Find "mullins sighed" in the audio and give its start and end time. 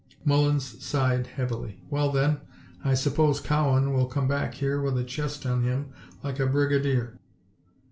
0.25-1.27